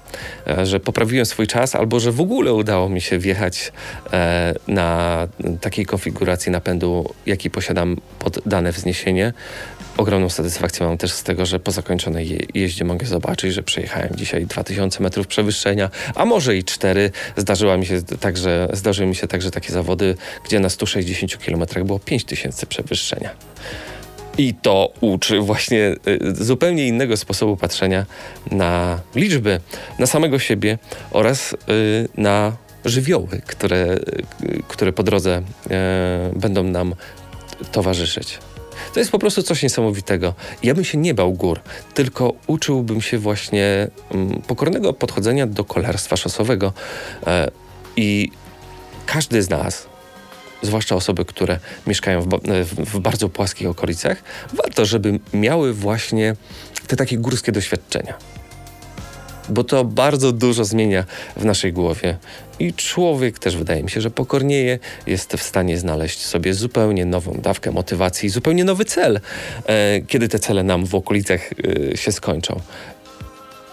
e, 0.47 0.65
że 0.65 0.79
poprawiłem 0.79 1.25
swój 1.25 1.47
czas, 1.47 1.75
albo 1.75 1.99
że 1.99 2.11
w 2.11 2.21
ogóle 2.21 2.53
udało 2.53 2.89
mi 2.89 3.01
się 3.01 3.19
wjechać 3.19 3.71
e, 4.13 4.53
na 4.67 5.27
takiej 5.61 5.85
konfiguracji 5.85 6.51
napędu, 6.51 7.13
jaki 7.25 7.49
posiadam 7.49 7.97
pod 8.19 8.39
dane 8.45 8.71
wzniesienie. 8.71 9.33
Ogromną 9.97 10.29
satysfakcję 10.29 10.85
mam 10.85 10.97
też 10.97 11.11
z 11.11 11.23
tego, 11.23 11.45
że 11.45 11.59
po 11.59 11.71
zakończonej 11.71 12.29
je 12.29 12.39
jeździe 12.53 12.85
mogę 12.85 13.07
zobaczyć, 13.07 13.53
że 13.53 13.63
przejechałem 13.63 14.09
dzisiaj 14.15 14.45
2000 14.45 15.03
metrów 15.03 15.27
przewyższenia, 15.27 15.89
a 16.15 16.25
może 16.25 16.57
i 16.57 16.63
4. 16.63 17.11
Zdarzyła 17.37 17.77
mi 17.77 17.85
się 17.85 18.03
także, 18.03 18.69
zdarzyły 18.73 19.07
mi 19.07 19.15
się 19.15 19.27
także 19.27 19.51
takie 19.51 19.73
zawody, 19.73 20.15
gdzie 20.45 20.59
na 20.59 20.69
160 20.69 21.37
km 21.37 21.85
było 21.85 21.99
5000 21.99 22.65
przewyższenia. 22.65 23.29
I 24.37 24.53
to 24.53 24.93
uczy 25.01 25.39
właśnie 25.39 25.95
y, 26.07 26.45
zupełnie 26.45 26.87
innego 26.87 27.17
sposobu 27.17 27.57
patrzenia 27.57 28.05
na 28.51 28.99
liczby, 29.15 29.59
na 29.99 30.05
samego 30.05 30.39
siebie 30.39 30.77
oraz 31.11 31.53
y, 31.53 31.57
na 32.17 32.51
żywioły, 32.85 33.41
które, 33.45 33.99
y, 34.43 34.63
które 34.67 34.93
po 34.93 35.03
drodze 35.03 35.41
będą 36.35 36.63
nam 36.63 36.95
towarzyszyć. 37.71 38.39
To 38.93 38.99
jest 38.99 39.11
po 39.11 39.19
prostu 39.19 39.43
coś 39.43 39.63
niesamowitego. 39.63 40.33
Ja 40.63 40.73
bym 40.73 40.83
się 40.83 40.97
nie 40.97 41.13
bał 41.13 41.33
gór, 41.33 41.59
tylko 41.93 42.33
uczyłbym 42.47 43.01
się 43.01 43.17
właśnie 43.17 43.87
mm, 44.11 44.41
pokornego 44.41 44.93
podchodzenia 44.93 45.47
do 45.47 45.63
kolarstwa 45.65 46.17
szosowego. 46.17 46.73
E, 47.27 47.51
I 47.95 48.31
każdy 49.05 49.43
z 49.43 49.49
nas 49.49 49.88
zwłaszcza 50.61 50.95
osoby, 50.95 51.25
które 51.25 51.59
mieszkają 51.87 52.21
w, 52.21 52.29
w, 52.65 52.99
bardzo 52.99 53.29
płaskich 53.29 53.69
okolicach, 53.69 54.23
warto, 54.53 54.85
żeby 54.85 55.19
miały 55.33 55.73
właśnie 55.73 56.35
te 56.87 56.95
takie 56.95 57.17
górskie 57.17 57.51
doświadczenia. 57.51 58.13
Bo 59.49 59.63
to 59.63 59.85
bardzo 59.85 60.31
dużo 60.31 60.65
zmienia 60.65 61.05
w 61.37 61.45
naszej 61.45 61.73
głowie. 61.73 62.17
I 62.59 62.73
człowiek 62.73 63.39
też 63.39 63.57
wydaje 63.57 63.83
mi 63.83 63.89
się, 63.89 64.01
że 64.01 64.11
pokornieje, 64.11 64.79
jest 65.07 65.33
w 65.33 65.43
stanie 65.43 65.77
znaleźć 65.77 66.25
sobie 66.25 66.53
zupełnie 66.53 67.05
nową 67.05 67.33
dawkę 67.33 67.71
motywacji, 67.71 68.29
zupełnie 68.29 68.63
nowy 68.63 68.85
cel, 68.85 69.19
e, 69.65 70.01
kiedy 70.01 70.27
te 70.27 70.39
cele 70.39 70.63
nam 70.63 70.85
w 70.85 70.95
okolicach 70.95 71.49
e, 71.93 71.97
się 71.97 72.11
skończą. 72.11 72.59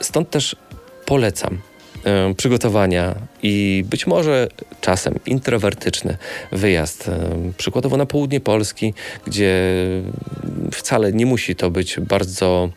Stąd 0.00 0.30
też 0.30 0.56
polecam 1.06 1.58
przygotowania 2.36 3.14
i 3.42 3.84
być 3.90 4.06
może 4.06 4.48
czasem 4.80 5.14
introwertyczny 5.26 6.16
wyjazd, 6.52 7.10
przykładowo 7.56 7.96
na 7.96 8.06
południe 8.06 8.40
Polski, 8.40 8.94
gdzie 9.26 9.72
wcale 10.72 11.12
nie 11.12 11.26
musi 11.26 11.56
to 11.56 11.70
być 11.70 12.00
bardzo 12.00 12.70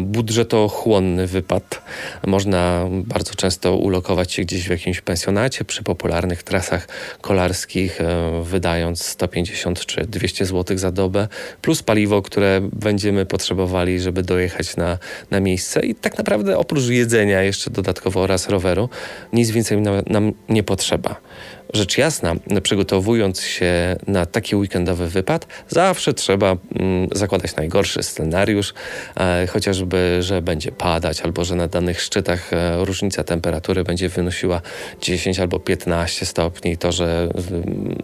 budżetochłonny 0.00 1.26
wypad. 1.26 1.82
Można 2.26 2.86
bardzo 2.90 3.34
często 3.34 3.76
ulokować 3.76 4.32
się 4.32 4.42
gdzieś 4.42 4.68
w 4.68 4.70
jakimś 4.70 5.00
pensjonacie 5.00 5.64
przy 5.64 5.82
popularnych 5.82 6.42
trasach 6.42 6.88
kolarskich, 7.20 8.00
e, 8.00 8.42
wydając 8.44 9.04
150 9.04 9.86
czy 9.86 10.06
200 10.06 10.46
zł 10.46 10.78
za 10.78 10.90
dobę, 10.90 11.28
plus 11.62 11.82
paliwo, 11.82 12.22
które 12.22 12.60
będziemy 12.72 13.26
potrzebowali, 13.26 14.00
żeby 14.00 14.22
dojechać 14.22 14.76
na, 14.76 14.98
na 15.30 15.40
miejsce. 15.40 15.80
I 15.80 15.94
tak 15.94 16.18
naprawdę 16.18 16.58
oprócz 16.58 16.88
jedzenia 16.88 17.42
jeszcze 17.42 17.70
dodatkowo 17.70 18.20
oraz 18.20 18.48
roweru, 18.48 18.88
nic 19.32 19.50
więcej 19.50 19.80
nam, 19.80 20.02
nam 20.06 20.32
nie 20.48 20.62
potrzeba. 20.62 21.20
Rzecz 21.74 21.98
jasna, 21.98 22.34
przygotowując 22.62 23.40
się 23.42 23.96
na 24.06 24.26
taki 24.26 24.56
weekendowy 24.56 25.08
wypad, 25.08 25.46
zawsze 25.68 26.14
trzeba 26.14 26.56
mm, 26.74 27.08
zakładać 27.12 27.56
najgorszy 27.56 28.02
scenariusz, 28.02 28.74
e, 29.16 29.46
chociażby, 29.46 30.18
że 30.20 30.42
będzie 30.42 30.72
padać, 30.72 31.20
albo 31.20 31.44
że 31.44 31.56
na 31.56 31.68
danych 31.68 32.00
szczytach 32.00 32.52
e, 32.52 32.84
różnica 32.84 33.24
temperatury 33.24 33.84
będzie 33.84 34.08
wynosiła 34.08 34.60
10 35.00 35.40
albo 35.40 35.60
15 35.60 36.26
stopni, 36.26 36.76
to, 36.76 36.92
że 36.92 37.28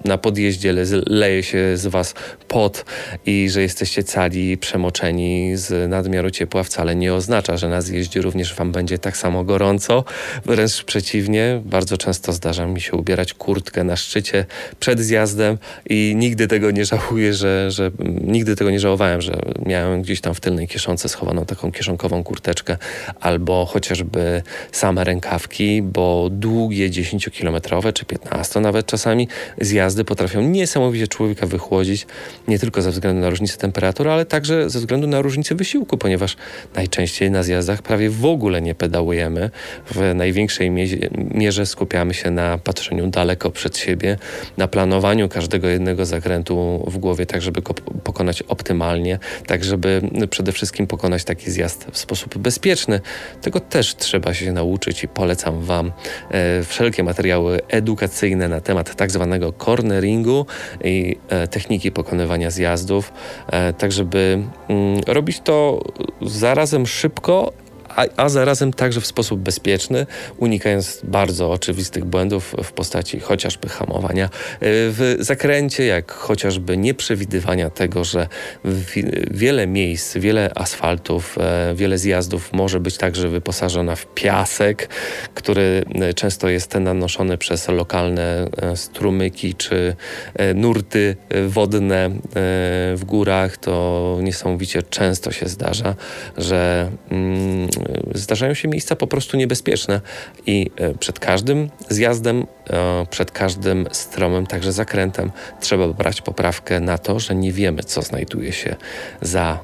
na 0.05 0.19
podjeździe 0.19 0.73
le, 0.73 0.83
leje 1.07 1.43
się 1.43 1.77
z 1.77 1.87
Was 1.87 2.15
pot 2.49 2.85
i 3.27 3.51
że 3.51 3.63
jesteście 3.63 4.03
cali 4.03 4.57
przemoczeni 4.59 5.57
z 5.57 5.91
nadmiaru 5.91 6.31
ciepła 6.31 6.63
wcale 6.63 6.97
nie 6.97 7.15
oznacza, 7.15 7.57
że 7.57 7.69
na 7.69 7.83
zjeździe 7.83 8.21
również 8.21 8.55
Wam 8.55 8.73
będzie 8.73 8.99
tak 8.99 9.17
samo 9.17 9.45
gorąco. 9.45 10.05
Wręcz 10.45 10.85
przeciwnie, 10.85 11.63
bardzo 11.65 11.97
często 11.97 12.33
zdarza 12.33 12.67
mi 12.67 12.81
się 12.81 12.93
ubierać 12.93 13.35
kur 13.35 13.56
kurtkę 13.57 13.85
na 13.85 13.97
szczycie 13.97 14.45
przed 14.81 15.01
zjazdem 15.01 15.59
i 15.91 16.13
nigdy 16.17 16.49
tego 16.49 16.71
nie 16.71 16.85
żałuję, 16.85 17.35
że, 17.35 17.71
że 17.71 17.91
nigdy 18.25 18.57
tego 18.57 18.71
nie 18.71 18.81
żałowałem, 18.81 19.21
że 19.21 19.39
miałem 19.67 20.03
gdzieś 20.03 20.21
tam 20.21 20.35
w 20.35 20.41
tylnej 20.41 20.69
kieszonce 20.69 21.09
schowaną 21.09 21.45
taką 21.45 21.73
kieszonkową 21.73 22.25
kurteczkę 22.25 22.77
albo 23.21 23.67
chociażby 23.67 24.43
same 24.73 25.05
rękawki, 25.05 25.83
bo 25.83 26.29
długie 26.31 26.91
10-kilometrowe 26.91 27.93
czy 27.93 28.05
15 28.05 28.61
nawet 28.61 28.87
czasami 28.87 29.29
zjazdy 29.61 30.05
potrafią 30.05 30.41
niesamowicie 30.43 31.09
człowieka 31.09 31.47
wychłodzić, 31.47 32.07
nie 32.49 32.59
tylko 32.59 32.83
ze 32.83 32.91
względu 32.91 33.21
na 33.21 33.31
różnicę 33.31 33.59
temperatury, 33.59 34.11
ale 34.11 34.27
także 34.27 34.71
ze 34.71 34.79
względu 34.79 35.07
na 35.07 35.23
różnicę 35.23 35.55
wysiłku, 35.55 35.99
ponieważ 35.99 36.37
najczęściej 36.75 37.31
na 37.31 37.43
zjazdach 37.43 37.83
prawie 37.83 38.11
w 38.11 38.25
ogóle 38.25 38.63
nie 38.63 38.75
pedałujemy. 38.75 39.51
W 39.91 40.15
największej 40.15 40.71
mierze 41.35 41.67
skupiamy 41.67 42.15
się 42.15 42.31
na 42.31 42.59
patrzeniu 42.59 43.07
daleko 43.07 43.46
daleko 43.47 43.51
przed 43.51 43.79
siebie, 43.79 44.19
na 44.57 44.69
planowaniu 44.69 45.29
każdego 45.29 45.69
jednego 45.69 46.05
zakrętu 46.05 46.85
w 46.87 46.99
głowie, 46.99 47.27
tak 47.27 47.43
żeby 47.43 47.63
go 47.63 47.75
pokonać 48.05 48.43
optymalnie, 48.43 49.19
tak 49.47 49.65
żeby 49.65 50.03
przede 50.31 50.53
wszystkim 50.53 50.87
pokonać 50.87 51.25
taki 51.25 51.51
zjazd 51.51 51.87
w 51.93 51.99
sposób 51.99 52.39
bezpieczny. 52.39 53.01
Tego 53.43 53.61
też 53.61 53.97
trzeba 53.97 54.35
się 54.35 54.53
nauczyć 54.53 55.05
i 55.05 55.09
polecam 55.09 55.61
Wam 55.61 55.93
e, 56.31 56.63
wszelkie 56.65 57.05
materiały 57.05 57.61
edukacyjne 57.69 58.49
na 58.49 58.61
temat 58.61 58.97
tak 58.97 59.11
zwanego 59.11 59.53
corneringu 59.53 60.47
i 60.85 61.17
e, 61.29 61.49
techniki 61.49 61.93
pokonywania 61.93 62.51
zjazdów, 62.51 63.13
e, 63.53 63.73
tak 63.73 63.93
żeby 63.93 64.43
mm, 64.69 65.01
robić 65.07 65.41
to 65.41 65.83
zarazem 66.23 66.87
szybko 66.87 67.53
a, 67.97 68.05
a 68.17 68.29
zarazem 68.29 68.73
także 68.73 69.01
w 69.01 69.07
sposób 69.07 69.41
bezpieczny, 69.41 70.07
unikając 70.37 71.01
bardzo 71.05 71.51
oczywistych 71.51 72.05
błędów 72.05 72.55
w 72.65 72.73
postaci 72.73 73.21
chociażby 73.21 73.69
hamowania 73.69 74.25
e, 74.25 74.29
w 74.61 75.17
zakręcie, 75.21 75.87
jak 75.87 76.13
chociażby 76.13 76.77
nieprzewidywania 76.77 77.71
tego, 77.71 78.05
że 78.05 78.29
wiele 79.31 79.67
miejsc, 79.67 80.17
wiele 80.17 80.51
asfaltów, 80.55 81.39
e, 81.39 81.75
wiele 81.75 81.99
zjazdów 81.99 82.53
może 82.53 82.81
być 82.81 82.97
także 82.97 83.29
wyposażona 83.29 83.97
w 83.97 84.07
piasek, 84.07 84.89
który 85.35 85.85
e, 85.95 86.15
często 86.15 86.49
jest 86.49 86.75
nanoszony 86.75 87.39
przez 87.39 87.69
lokalne 87.69 88.49
strumyki 88.75 89.55
czy 89.55 89.97
nurty 90.55 91.17
wodne 91.49 92.11
w 92.95 93.03
górach. 93.07 93.57
To 93.57 94.19
niesamowicie 94.23 94.83
często 94.83 95.33
się 95.33 95.49
zdarza, 95.49 95.95
że 96.37 96.91
mm, 97.11 97.69
zdarzają 98.15 98.55
się 98.55 98.69
miejsca 98.69 98.97
po 98.97 99.07
prostu 99.07 99.37
niebezpieczne. 99.37 100.01
I 100.47 100.71
e, 100.77 100.95
przed 100.95 101.19
każdym 101.19 101.71
zjazdem, 101.89 102.47
przed 103.11 103.31
każdym 103.31 103.87
stromym, 103.93 104.47
także 104.47 104.73
zakrętem 104.73 105.31
trzeba 105.61 105.89
brać 105.89 106.23
poprawkę 106.23 106.81
na 106.81 106.99
to, 106.99 107.21
że 107.21 107.35
nie 107.35 107.53
wiemy, 107.53 107.85
co 107.85 108.03
znajduje 108.03 108.53
się 108.53 108.77
za 109.23 109.59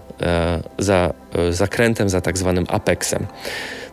za 0.79 1.15
e, 1.35 1.53
zakrętem, 1.53 2.09
za 2.09 2.21
tak 2.21 2.39
zwanym 2.39 2.65
apexem. 2.69 3.27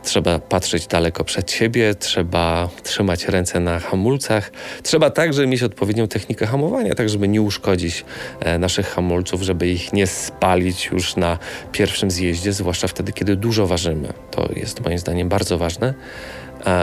Trzeba 0.02 0.38
patrzeć 0.38 0.86
daleko 0.86 1.24
przed 1.24 1.50
siebie, 1.50 1.94
trzeba 1.94 2.68
trzymać 2.82 3.28
ręce 3.28 3.60
na 3.60 3.78
hamulcach, 3.78 4.52
trzeba 4.82 5.10
także 5.10 5.46
mieć 5.46 5.62
odpowiednią 5.62 6.08
technikę 6.08 6.46
hamowania, 6.46 6.94
tak 6.94 7.08
żeby 7.08 7.28
nie 7.28 7.42
uszkodzić 7.42 8.04
e, 8.40 8.58
naszych 8.58 8.86
hamulców, 8.86 9.42
żeby 9.42 9.68
ich 9.68 9.92
nie 9.92 10.06
spalić 10.06 10.86
już 10.86 11.16
na 11.16 11.38
pierwszym 11.72 12.10
zjeździe, 12.10 12.52
zwłaszcza 12.52 12.88
wtedy, 12.88 13.12
kiedy 13.12 13.36
dużo 13.36 13.66
ważymy. 13.66 14.12
To 14.30 14.48
jest 14.56 14.84
moim 14.84 14.98
zdaniem 14.98 15.28
bardzo 15.28 15.58
ważne. 15.58 15.94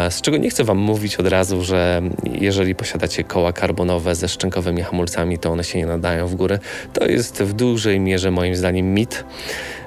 Z 0.10 0.22
czego 0.22 0.38
nie 0.38 0.50
chcę 0.50 0.64
Wam 0.64 0.78
mówić 0.78 1.16
od 1.16 1.28
razu, 1.28 1.64
że 1.64 2.02
jeżeli 2.34 2.76
posiadacie 2.76 3.24
koła 3.24 3.54
karbonowe 3.54 4.16
ze 4.16 4.28
szczękowymi 4.28 4.82
hamulcami, 4.82 5.40
to 5.40 5.52
one 5.52 5.64
się 5.64 5.80
nie 5.80 5.86
nadają 5.86 6.28
w 6.28 6.36
górę. 6.36 6.60
To 6.94 7.06
jest 7.06 7.44
w 7.44 7.54
dużej 7.54 8.00
mierze 8.00 8.32
moim 8.32 8.56
zdaniem 8.56 8.94
mit. 8.94 9.24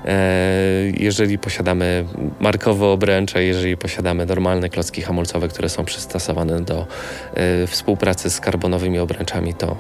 E, 0.05 0.93
jeżeli 0.99 1.39
posiadamy 1.39 2.05
markowe 2.41 2.87
obręcze, 2.87 3.45
jeżeli 3.45 3.77
posiadamy 3.77 4.27
normalne 4.27 4.69
klocki 4.69 5.03
hamulcowe, 5.03 5.49
które 5.49 5.69
są 5.69 5.85
przystosowane 5.85 6.61
do 6.61 6.87
e, 7.35 7.67
współpracy 7.67 8.31
z 8.31 8.41
karbonowymi 8.41 8.99
obręczami, 8.99 9.55
to 9.55 9.77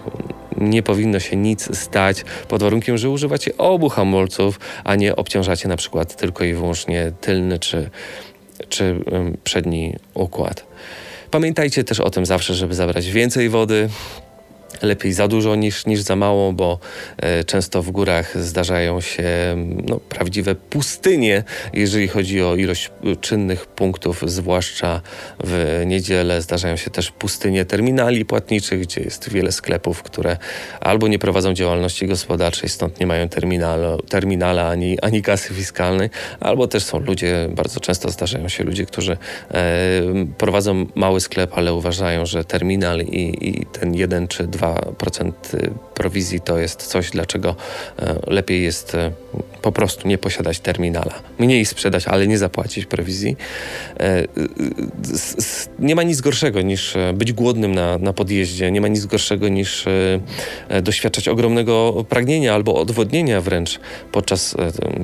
nie 0.56 0.82
powinno 0.82 1.20
się 1.20 1.36
nic 1.36 1.78
stać 1.78 2.24
pod 2.48 2.62
warunkiem, 2.62 2.98
że 2.98 3.10
używacie 3.10 3.56
obu 3.56 3.88
hamulców, 3.88 4.60
a 4.84 4.96
nie 4.96 5.16
obciążacie 5.16 5.68
na 5.68 5.76
przykład 5.76 6.16
tylko 6.16 6.44
i 6.44 6.54
wyłącznie 6.54 7.12
tylny 7.20 7.58
czy 7.58 7.90
czy 8.70 8.96
przedni 9.44 9.96
układ. 10.14 10.66
Pamiętajcie 11.30 11.84
też 11.84 12.00
o 12.00 12.10
tym 12.10 12.26
zawsze, 12.26 12.54
żeby 12.54 12.74
zabrać 12.74 13.10
więcej 13.10 13.48
wody, 13.48 13.88
lepiej 14.82 15.12
za 15.12 15.28
dużo 15.28 15.54
niż, 15.54 15.86
niż 15.86 16.00
za 16.00 16.16
mało, 16.16 16.52
bo 16.52 16.78
e, 17.18 17.44
często 17.44 17.82
w 17.82 17.90
górach 17.90 18.42
zdarzają 18.42 19.00
się 19.00 19.24
no, 19.88 20.00
prawdziwe 20.00 20.54
pustynie, 20.54 21.44
jeżeli 21.72 22.08
chodzi 22.08 22.42
o 22.42 22.56
ilość 22.56 22.90
e, 23.04 23.16
czynnych 23.16 23.66
punktów, 23.66 24.22
zwłaszcza 24.26 25.00
w 25.44 25.82
niedzielę. 25.86 26.42
Zdarzają 26.42 26.76
się 26.76 26.90
też 26.90 27.10
pustynie 27.10 27.64
terminali 27.64 28.24
płatniczych, 28.24 28.80
gdzie 28.80 29.00
jest 29.00 29.30
wiele 29.30 29.52
sklepów, 29.52 30.02
które 30.02 30.36
albo 30.80 31.08
nie 31.08 31.18
prowadzą 31.18 31.54
działalności 31.54 32.06
gospodarczej, 32.06 32.68
stąd 32.68 33.00
nie 33.00 33.06
mają 33.06 33.28
terminalu, 33.28 34.02
terminala 34.02 34.68
ani, 34.68 35.00
ani 35.00 35.22
kasy 35.22 35.54
fiskalnej, 35.54 36.10
albo 36.40 36.66
też 36.66 36.82
są 36.84 36.98
ludzie, 36.98 37.48
bardzo 37.50 37.80
często 37.80 38.10
zdarzają 38.10 38.48
się 38.48 38.64
ludzie, 38.64 38.86
którzy 38.86 39.16
e, 39.50 39.66
prowadzą 40.38 40.86
mały 40.94 41.20
sklep, 41.20 41.50
ale 41.54 41.74
uważają, 41.74 42.26
że 42.26 42.44
terminal 42.44 43.00
i, 43.00 43.48
i 43.48 43.66
ten 43.66 43.94
jeden 43.94 44.28
czy 44.28 44.46
dwa 44.46 44.59
2% 44.60 45.32
prowizji 45.94 46.40
to 46.40 46.58
jest 46.58 46.86
coś, 46.86 47.10
dlaczego 47.10 47.56
e, 47.98 48.18
lepiej 48.26 48.62
jest 48.62 48.94
e, 48.94 49.12
po 49.62 49.72
prostu 49.72 50.08
nie 50.08 50.18
posiadać 50.18 50.60
terminala. 50.60 51.14
Mniej 51.38 51.64
sprzedać, 51.64 52.08
ale 52.08 52.26
nie 52.26 52.38
zapłacić 52.38 52.86
prowizji. 52.86 53.36
E, 54.00 54.24
nie 55.78 55.94
ma 55.94 56.02
nic 56.02 56.20
gorszego 56.20 56.62
niż 56.62 56.94
być 57.14 57.32
głodnym 57.32 57.74
na, 57.74 57.98
na 57.98 58.12
podjeździe, 58.12 58.70
nie 58.70 58.80
ma 58.80 58.88
nic 58.88 59.06
gorszego 59.06 59.48
niż 59.48 59.84
doświadczać 60.82 61.28
ogromnego 61.28 62.04
pragnienia 62.08 62.54
albo 62.54 62.74
odwodnienia 62.74 63.40
wręcz 63.40 63.80
podczas 64.12 64.56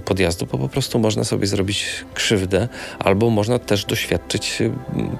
podjazdu, 0.04 0.46
bo 0.52 0.58
po 0.58 0.68
prostu 0.68 0.98
można 0.98 1.24
sobie 1.24 1.46
zrobić 1.46 1.86
krzywdę, 2.14 2.68
albo 2.98 3.30
można 3.30 3.58
też 3.58 3.84
doświadczyć 3.84 4.58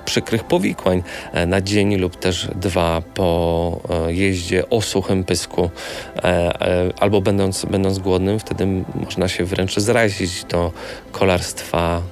przykrych 0.05 0.45
powikłań 0.45 1.03
na 1.47 1.61
dzień 1.61 1.97
lub 1.97 2.17
też 2.17 2.49
dwa 2.55 3.03
po 3.15 3.81
jeździe 4.09 4.71
o 4.71 4.83
suchym 4.83 5.25
pysku 5.25 5.71
E, 6.17 6.61
e, 6.61 6.93
albo 7.01 7.21
będąc, 7.21 7.65
będąc 7.65 7.99
głodnym, 7.99 8.39
wtedy 8.39 8.67
można 8.95 9.26
się 9.29 9.45
wręcz 9.45 9.77
zrazić 9.77 10.45
do 10.45 10.73
kolarstwa 11.13 12.03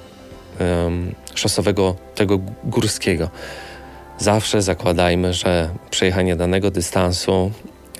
szosowego, 1.35 1.95
tego 2.15 2.39
górskiego. 2.63 3.29
Zawsze 4.17 4.61
zakładajmy, 4.61 5.33
że 5.33 5.69
przejechanie 5.89 6.35
danego 6.35 6.71
dystansu 6.71 7.51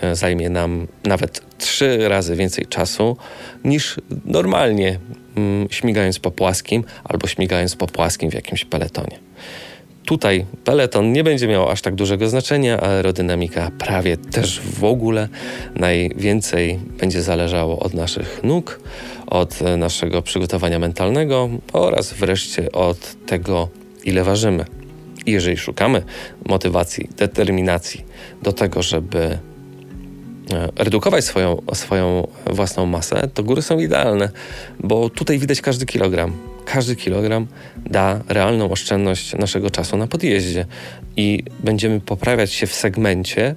e, 0.01 0.15
zajmie 0.15 0.49
nam 0.49 0.87
nawet 1.03 1.57
trzy 1.57 2.09
razy 2.09 2.35
więcej 2.35 2.65
czasu 2.65 3.17
niż 3.63 3.99
normalnie 4.25 4.99
mm, 5.35 5.67
śmigając 5.69 6.19
po 6.19 6.31
płaskim 6.31 6.83
albo 7.03 7.27
śmigając 7.27 7.75
po 7.75 7.87
płaskim 7.87 8.31
w 8.31 8.33
jakimś 8.33 8.65
peletonie. 8.65 9.19
Tutaj 10.05 10.45
peleton 10.63 11.11
nie 11.11 11.23
będzie 11.23 11.47
miał 11.47 11.69
aż 11.69 11.81
tak 11.81 11.95
dużego 11.95 12.29
znaczenia, 12.29 12.79
a 12.81 12.87
aerodynamika 12.87 13.71
prawie 13.77 14.17
też 14.17 14.61
w 14.61 14.83
ogóle. 14.83 15.27
Najwięcej 15.75 16.79
będzie 16.99 17.21
zależało 17.21 17.79
od 17.79 17.93
naszych 17.93 18.43
nóg, 18.43 18.79
od 19.27 19.59
naszego 19.77 20.21
przygotowania 20.21 20.79
mentalnego 20.79 21.49
oraz 21.73 22.13
wreszcie 22.13 22.71
od 22.71 23.25
tego, 23.25 23.69
ile 24.03 24.23
ważymy. 24.23 24.65
I 25.25 25.31
jeżeli 25.31 25.57
szukamy 25.57 26.03
motywacji, 26.45 27.09
determinacji 27.17 28.05
do 28.43 28.53
tego, 28.53 28.83
żeby 28.83 29.19
e, 29.19 29.39
redukować 30.75 31.25
swoją, 31.25 31.61
swoją 31.73 32.27
własną 32.45 32.85
masę, 32.85 33.29
to 33.33 33.43
góry 33.43 33.61
są 33.61 33.79
idealne, 33.79 34.29
bo 34.79 35.09
tutaj 35.09 35.39
widać 35.39 35.61
każdy 35.61 35.85
kilogram 35.85 36.54
każdy 36.65 36.95
kilogram 36.95 37.47
da 37.77 38.21
realną 38.27 38.71
oszczędność 38.71 39.33
naszego 39.33 39.69
czasu 39.69 39.97
na 39.97 40.07
podjeździe 40.07 40.65
i 41.17 41.43
będziemy 41.59 41.99
poprawiać 41.99 42.53
się 42.53 42.67
w 42.67 42.73
segmencie 42.73 43.55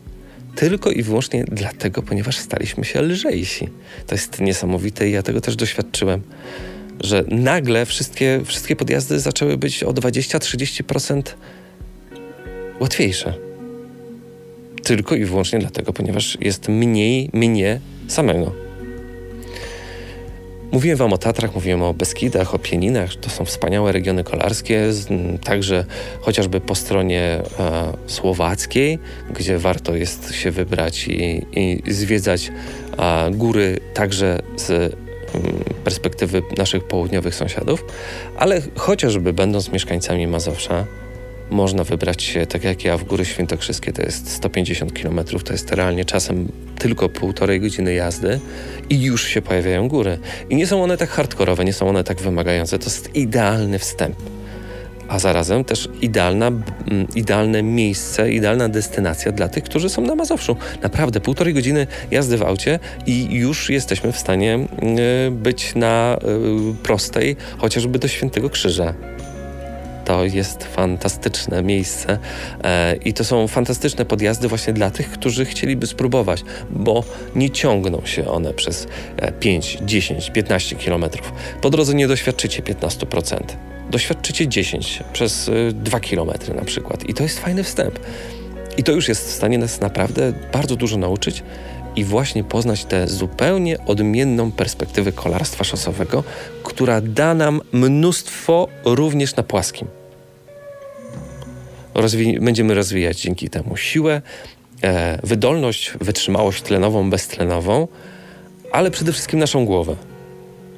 tylko 0.57 0.91
i 0.91 1.03
wyłącznie 1.03 1.45
dlatego, 1.45 2.03
ponieważ 2.03 2.37
staliśmy 2.37 2.85
się 2.85 3.03
lżejsi. 3.03 3.69
To 4.07 4.15
jest 4.15 4.41
niesamowite 4.41 5.09
i 5.09 5.13
ja 5.13 5.23
tego 5.23 5.41
też 5.41 5.57
doświadczyłem, 5.57 6.23
że 7.01 7.25
nagle 7.29 7.87
wszystkie, 7.87 8.41
wszystkie 8.45 8.77
podjazdy 8.77 9.21
zaczęły 9.21 9.57
być 9.57 9.83
o 9.83 9.91
20-30% 9.93 11.23
łatwiejsze. 12.81 13.35
Tylko 14.83 15.15
i 15.15 15.25
wyłącznie 15.25 15.59
dlatego, 15.59 15.93
ponieważ 15.93 16.39
jest 16.41 16.69
mniej 16.69 17.31
mnie 17.33 17.81
samego. 18.09 18.68
Mówiłem 20.73 20.99
Wam 20.99 21.13
o 21.13 21.19
Tatrach, 21.19 21.55
mówiłem 21.55 21.83
o 21.83 21.95
Beskidach, 21.95 22.55
o 22.55 22.59
Pieninach. 22.59 23.17
To 23.17 23.31
są 23.31 23.45
wspaniałe 23.45 23.93
regiony 23.93 24.25
kolarskie, 24.25 24.85
także 25.45 25.85
chociażby 26.21 26.61
po 26.61 26.75
stronie 26.75 27.23
e, 27.23 27.43
słowackiej, 28.07 28.99
gdzie 29.31 29.59
warto 29.59 29.97
jest 29.97 30.35
się 30.35 30.51
wybrać 30.51 31.09
i, 31.09 31.47
i 31.53 31.93
zwiedzać 31.93 32.51
e, 32.99 33.31
góry 33.31 33.81
także 33.95 34.39
z 34.57 34.71
mm, 34.71 34.95
perspektywy 35.85 36.43
naszych 36.59 36.85
południowych 36.85 37.35
sąsiadów, 37.35 37.85
ale 38.37 38.63
chociażby 38.77 39.33
będąc 39.33 39.73
mieszkańcami 39.73 40.27
Mazowsza, 40.27 40.87
można 41.51 41.85
wybrać 41.85 42.23
się, 42.23 42.47
tak 42.47 42.65
jak 42.65 42.85
ja, 42.85 42.97
w 42.97 43.05
Góry 43.05 43.25
Świętokrzyskie, 43.25 43.93
to 43.93 44.03
jest 44.03 44.31
150 44.31 45.03
km, 45.03 45.21
to 45.45 45.53
jest 45.53 45.73
realnie 45.73 46.05
czasem 46.05 46.49
tylko 46.79 47.09
półtorej 47.09 47.61
godziny 47.61 47.95
jazdy 47.95 48.41
i 48.91 49.03
już 49.03 49.25
się 49.25 49.43
pojawiają 49.43 49.89
góry. 49.89 50.19
I 50.51 50.57
nie 50.57 50.67
są 50.67 50.83
one 50.83 50.97
tak 50.97 51.11
hardkorowe, 51.11 51.65
nie 51.65 51.73
są 51.73 51.89
one 51.89 52.05
tak 52.05 52.21
wymagające, 52.21 52.79
to 52.79 52.85
jest 52.85 53.17
idealny 53.17 53.79
wstęp. 53.79 54.17
A 55.09 55.19
zarazem 55.19 55.65
też 55.65 55.89
idealna, 56.01 56.51
idealne 57.15 57.63
miejsce, 57.63 58.33
idealna 58.33 58.69
destynacja 58.69 59.33
dla 59.33 59.49
tych, 59.49 59.65
którzy 59.65 59.89
są 59.89 60.03
na 60.03 60.15
Mazowszu. 60.15 60.57
Naprawdę, 60.83 61.21
półtorej 61.21 61.55
godziny 61.55 61.87
jazdy 62.11 62.37
w 62.37 62.43
aucie 62.43 62.79
i 63.07 63.35
już 63.35 63.71
jesteśmy 63.71 64.13
w 64.13 64.19
stanie 64.19 64.59
być 65.31 65.75
na 65.75 66.19
y, 66.73 66.83
prostej, 66.83 67.37
chociażby 67.59 67.99
do 67.99 68.09
Świętego 68.09 68.51
Krzyża 68.51 68.95
to 70.09 70.25
jest 70.25 70.65
fantastyczne 70.65 71.63
miejsce 71.63 72.19
e, 72.65 72.97
i 72.97 73.13
to 73.13 73.25
są 73.25 73.49
fantastyczne 73.49 74.05
podjazdy 74.05 74.49
właśnie 74.49 74.73
dla 74.73 74.91
tych, 74.91 75.11
którzy 75.11 75.45
chcieliby 75.45 75.87
spróbować, 75.87 76.45
bo 76.71 77.05
nie 77.35 77.51
ciągną 77.51 78.03
się 78.05 78.29
one 78.29 78.55
przez 78.55 78.87
5, 79.41 79.79
10, 79.83 80.31
15 80.31 80.77
kilometrów. 80.77 81.33
Po 81.61 81.71
drodze 81.71 81.95
nie 81.95 82.09
doświadczycie 82.09 82.63
15%. 82.63 83.39
Doświadczycie 83.91 84.49
10 84.49 85.03
przez 85.13 85.51
2 85.73 85.99
e, 85.99 86.01
kilometry 86.01 86.55
na 86.55 86.65
przykład 86.65 87.09
i 87.09 87.15
to 87.15 87.23
jest 87.23 87.39
fajny 87.39 87.65
wstęp. 87.65 87.99
I 88.77 88.83
to 88.83 88.93
już 88.93 89.09
jest 89.09 89.29
w 89.29 89.33
stanie 89.33 89.59
nas 89.59 89.81
naprawdę 89.81 90.33
bardzo 90.53 90.77
dużo 90.77 90.97
nauczyć 90.97 91.43
i 91.97 92.05
właśnie 92.05 92.45
poznać 92.45 92.85
tę 92.85 93.09
zupełnie 93.09 93.85
odmienną 93.87 94.53
perspektywę 94.53 95.13
kolarstwa 95.13 95.65
szosowego, 95.65 96.25
która 96.63 97.01
da 97.01 97.35
nam 97.35 97.61
mnóstwo 97.73 98.69
również 98.85 99.37
na 99.37 99.43
płaskim. 99.43 99.98
Rozwi 102.01 102.39
będziemy 102.41 102.75
rozwijać 102.75 103.21
dzięki 103.21 103.51
temu 103.51 103.77
siłę, 103.77 104.23
e, 104.83 105.19
wydolność, 105.23 105.93
wytrzymałość 106.01 106.63
tlenową, 106.63 107.11
beztlenową, 107.11 107.89
ale 108.73 108.91
przede 108.91 109.13
wszystkim 109.13 109.39
naszą 109.39 109.65
głowę. 109.65 109.97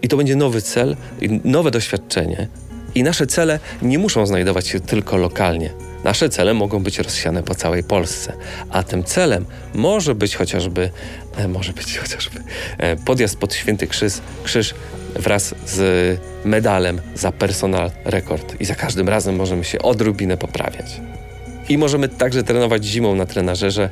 I 0.03 0.09
to 0.09 0.17
będzie 0.17 0.37
nowy 0.37 0.63
cel, 0.63 0.97
nowe 1.45 1.71
doświadczenie. 1.71 2.49
I 2.95 3.03
nasze 3.03 3.27
cele 3.27 3.59
nie 3.83 3.99
muszą 3.99 4.27
znajdować 4.27 4.67
się 4.67 4.81
tylko 4.81 5.17
lokalnie. 5.17 5.71
Nasze 6.05 6.29
cele 6.29 6.55
mogą 6.55 6.83
być 6.83 6.99
rozsiane 6.99 7.43
po 7.43 7.55
całej 7.55 7.83
Polsce, 7.83 8.33
a 8.71 8.83
tym 8.83 9.05
celem 9.05 9.45
może 9.75 10.15
być 10.15 10.37
chociażby, 10.37 10.91
e, 11.37 11.49
może 11.49 11.73
być 11.73 11.99
chociażby 11.99 12.41
e, 12.79 12.97
podjazd 12.97 13.37
pod 13.37 13.55
Święty 13.55 13.87
Krzyż, 13.87 14.13
Krzyż 14.45 14.75
wraz 15.15 15.55
z 15.67 16.21
medalem 16.45 17.01
za 17.15 17.33
personal 17.33 17.91
rekord. 18.05 18.61
I 18.61 18.65
za 18.65 18.75
każdym 18.75 19.09
razem 19.09 19.37
możemy 19.37 19.65
się 19.65 19.79
odrobinę 19.79 20.37
poprawiać. 20.37 21.01
I 21.71 21.79
możemy 21.79 22.09
także 22.09 22.43
trenować 22.43 22.85
zimą 22.85 23.15
na 23.15 23.27
trenażerze, 23.27 23.89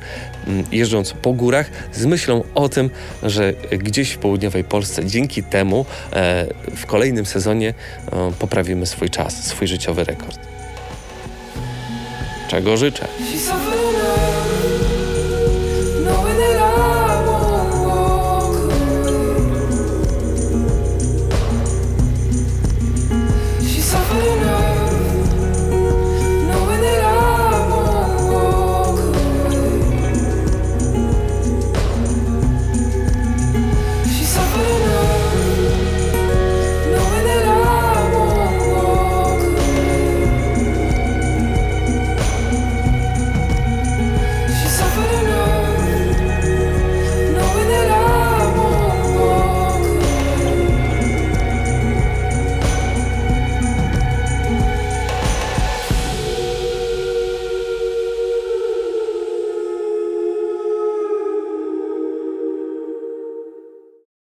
mm, 0.47 0.63
jeżdżąc 0.71 1.13
po 1.13 1.33
górach 1.33 1.71
z 1.93 2.05
myślą 2.05 2.43
o 2.55 2.69
tym, 2.69 2.89
że 3.23 3.53
gdzieś 3.71 4.11
w 4.11 4.17
południowej 4.17 4.63
Polsce 4.63 5.05
dzięki 5.05 5.43
temu 5.43 5.85
e, 6.13 6.47
w 6.75 6.85
kolejnym 6.85 7.25
sezonie 7.25 7.73
e, 8.11 8.31
poprawimy 8.39 8.85
swój 8.85 9.09
czas, 9.09 9.47
swój 9.47 9.67
życiowy 9.67 10.03
rekord. 10.03 10.39
Czego 12.47 12.77
życzę? 12.77 13.07